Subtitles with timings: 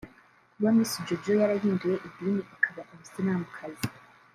[0.53, 3.87] Kuba Miss Jojo yarahinduye idini akaba umusilamukazi